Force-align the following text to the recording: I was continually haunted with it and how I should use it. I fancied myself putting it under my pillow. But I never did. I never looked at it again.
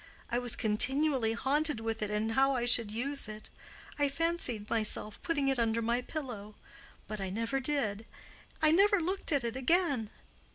I 0.31 0.39
was 0.39 0.55
continually 0.55 1.33
haunted 1.33 1.79
with 1.79 2.01
it 2.01 2.09
and 2.09 2.31
how 2.31 2.55
I 2.55 2.65
should 2.65 2.89
use 2.89 3.27
it. 3.27 3.51
I 3.99 4.09
fancied 4.09 4.67
myself 4.67 5.21
putting 5.21 5.47
it 5.47 5.59
under 5.59 5.79
my 5.79 6.01
pillow. 6.01 6.55
But 7.07 7.21
I 7.21 7.29
never 7.29 7.59
did. 7.59 8.07
I 8.63 8.71
never 8.71 8.99
looked 8.99 9.31
at 9.31 9.43
it 9.43 9.55
again. 9.55 10.09